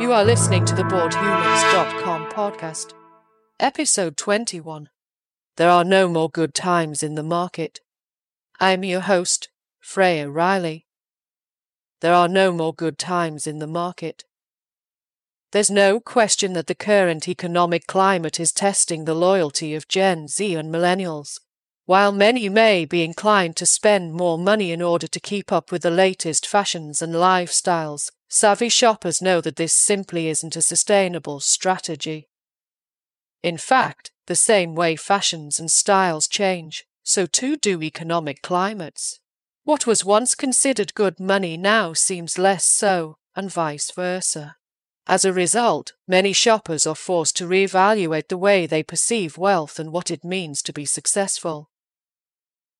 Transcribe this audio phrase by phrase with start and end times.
[0.00, 2.94] You are listening to the BoredHumans.com podcast,
[3.60, 4.88] episode 21.
[5.56, 7.80] There are no more good times in the market.
[8.58, 10.86] I am your host, Freya Riley.
[12.00, 14.24] There are no more good times in the market.
[15.52, 20.56] There's no question that the current economic climate is testing the loyalty of Gen Z
[20.56, 21.38] and millennials.
[21.86, 25.82] While many may be inclined to spend more money in order to keep up with
[25.82, 32.28] the latest fashions and lifestyles, savvy shoppers know that this simply isn't a sustainable strategy.
[33.44, 39.20] In fact, the same way fashions and styles change, so too do economic climates.
[39.62, 44.56] What was once considered good money now seems less so, and vice versa.
[45.06, 49.92] As a result, many shoppers are forced to reevaluate the way they perceive wealth and
[49.92, 51.70] what it means to be successful.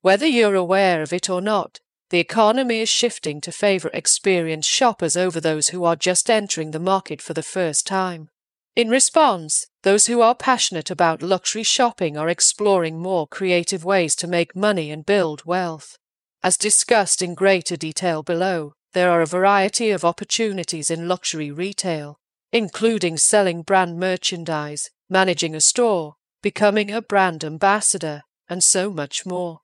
[0.00, 1.78] Whether you're aware of it or not,
[2.14, 6.78] the economy is shifting to favor experienced shoppers over those who are just entering the
[6.78, 8.29] market for the first time.
[8.76, 14.29] In response, those who are passionate about luxury shopping are exploring more creative ways to
[14.29, 15.98] make money and build wealth.
[16.40, 22.20] As discussed in greater detail below, there are a variety of opportunities in luxury retail,
[22.52, 29.62] including selling brand merchandise, managing a store, becoming a brand ambassador, and so much more.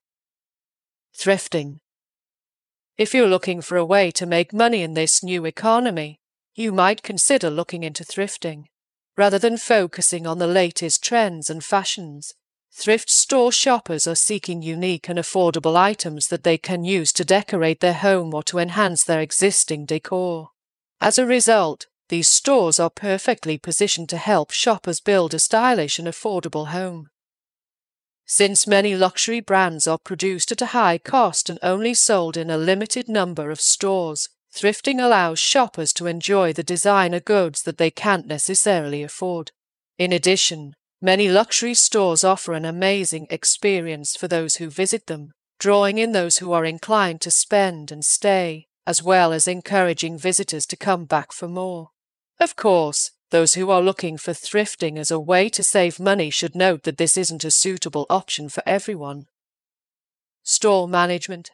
[1.17, 1.79] Thrifting.
[3.01, 6.21] If you're looking for a way to make money in this new economy,
[6.55, 8.65] you might consider looking into thrifting.
[9.17, 12.35] Rather than focusing on the latest trends and fashions,
[12.71, 17.81] thrift store shoppers are seeking unique and affordable items that they can use to decorate
[17.81, 20.51] their home or to enhance their existing decor.
[21.01, 26.07] As a result, these stores are perfectly positioned to help shoppers build a stylish and
[26.07, 27.09] affordable home.
[28.33, 32.57] Since many luxury brands are produced at a high cost and only sold in a
[32.57, 38.29] limited number of stores, thrifting allows shoppers to enjoy the designer goods that they can't
[38.29, 39.51] necessarily afford.
[39.99, 45.99] In addition, many luxury stores offer an amazing experience for those who visit them, drawing
[45.99, 50.77] in those who are inclined to spend and stay, as well as encouraging visitors to
[50.77, 51.91] come back for more.
[52.39, 56.55] Of course, those who are looking for thrifting as a way to save money should
[56.55, 59.27] note that this isn't a suitable option for everyone.
[60.43, 61.53] Store management.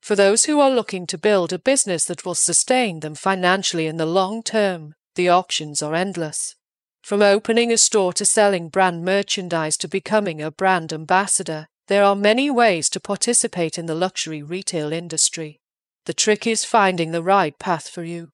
[0.00, 3.96] For those who are looking to build a business that will sustain them financially in
[3.96, 6.54] the long term, the options are endless.
[7.02, 12.14] From opening a store to selling brand merchandise to becoming a brand ambassador, there are
[12.14, 15.60] many ways to participate in the luxury retail industry.
[16.04, 18.30] The trick is finding the right path for you.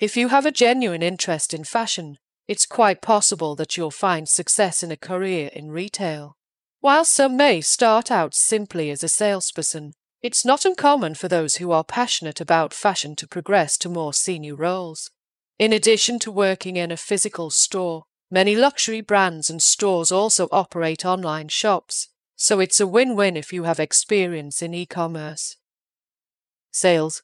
[0.00, 4.84] If you have a genuine interest in fashion, it's quite possible that you'll find success
[4.84, 6.36] in a career in retail.
[6.80, 11.72] While some may start out simply as a salesperson, it's not uncommon for those who
[11.72, 15.10] are passionate about fashion to progress to more senior roles.
[15.58, 21.04] In addition to working in a physical store, many luxury brands and stores also operate
[21.04, 25.56] online shops, so it's a win win if you have experience in e commerce.
[26.70, 27.22] Sales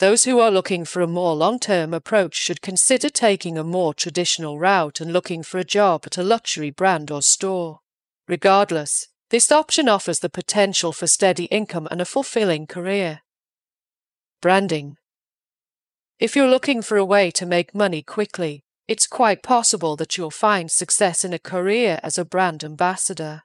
[0.00, 3.92] those who are looking for a more long term approach should consider taking a more
[3.92, 7.80] traditional route and looking for a job at a luxury brand or store.
[8.26, 13.20] Regardless, this option offers the potential for steady income and a fulfilling career.
[14.40, 14.96] Branding.
[16.18, 20.30] If you're looking for a way to make money quickly, it's quite possible that you'll
[20.30, 23.42] find success in a career as a brand ambassador.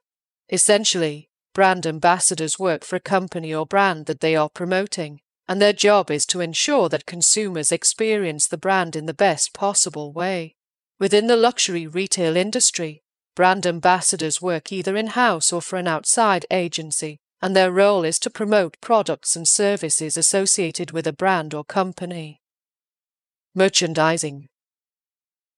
[0.49, 5.73] Essentially, brand ambassadors work for a company or brand that they are promoting and their
[5.73, 10.55] job is to ensure that consumers experience the brand in the best possible way.
[10.99, 13.03] Within the luxury retail industry,
[13.35, 18.17] brand ambassadors work either in house or for an outside agency, and their role is
[18.19, 22.41] to promote products and services associated with a brand or company.
[23.53, 24.47] Merchandising.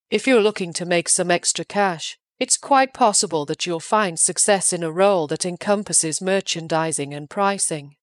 [0.09, 4.71] If you're looking to make some extra cash, it's quite possible that you'll find success
[4.71, 7.95] in a role that encompasses merchandising and pricing.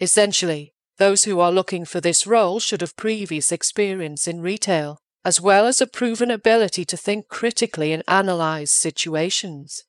[0.00, 5.40] Essentially, those who are looking for this role should have previous experience in retail, as
[5.40, 9.84] well as a proven ability to think critically and analyze situations.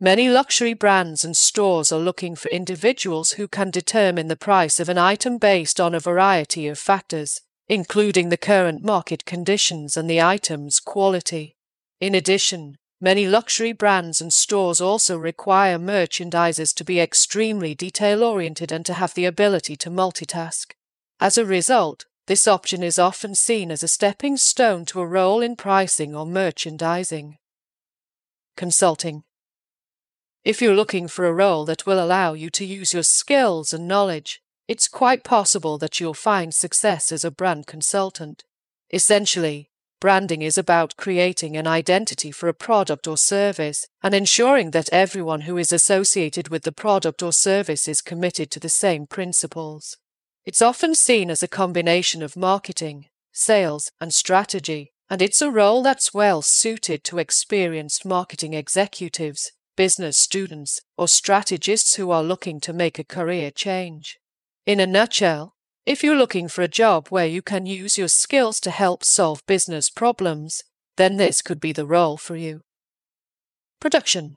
[0.00, 4.88] Many luxury brands and stores are looking for individuals who can determine the price of
[4.88, 10.20] an item based on a variety of factors, including the current market conditions and the
[10.20, 11.56] item's quality.
[12.00, 18.72] In addition, Many luxury brands and stores also require merchandisers to be extremely detail oriented
[18.72, 20.72] and to have the ability to multitask.
[21.20, 25.40] As a result, this option is often seen as a stepping stone to a role
[25.40, 27.38] in pricing or merchandising.
[28.56, 29.22] Consulting.
[30.44, 33.86] If you're looking for a role that will allow you to use your skills and
[33.86, 38.44] knowledge, it's quite possible that you'll find success as a brand consultant.
[38.92, 44.88] Essentially, branding is about creating an identity for a product or service and ensuring that
[44.92, 49.96] everyone who is associated with the product or service is committed to the same principles.
[50.44, 55.82] It's often seen as a combination of marketing, sales, and strategy, and it's a role
[55.82, 62.72] that's well suited to experienced marketing executives, business students, or strategists who are looking to
[62.72, 64.18] make a career change.
[64.66, 65.54] In a nutshell,
[65.88, 69.46] if you're looking for a job where you can use your skills to help solve
[69.46, 70.62] business problems,
[70.98, 72.60] then this could be the role for you.
[73.80, 74.34] Production.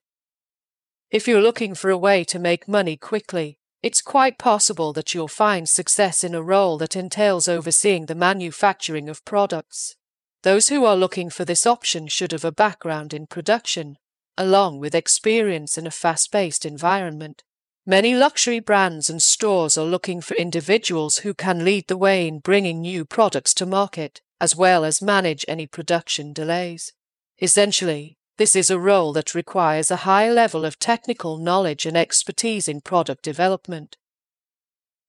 [1.09, 5.27] If you're looking for a way to make money quickly, it's quite possible that you'll
[5.27, 9.98] find success in a role that entails overseeing the manufacturing of products.
[10.44, 13.98] Those who are looking for this option should have a background in production,
[14.38, 17.44] along with experience in a fast paced environment.
[17.86, 22.38] Many luxury brands and stores are looking for individuals who can lead the way in
[22.38, 26.94] bringing new products to market, as well as manage any production delays.
[27.42, 32.68] Essentially, this is a role that requires a high level of technical knowledge and expertise
[32.68, 33.98] in product development.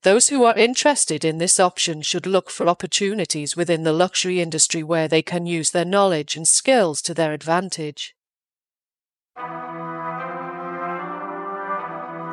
[0.03, 4.83] Those who are interested in this option should look for opportunities within the luxury industry
[4.83, 8.15] where they can use their knowledge and skills to their advantage.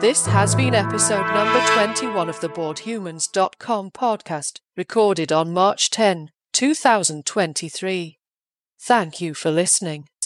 [0.02, 8.18] This has been episode number 21 of the BoredHumans.com podcast, recorded on March 10, 2023.
[8.80, 10.10] Thank you for listening.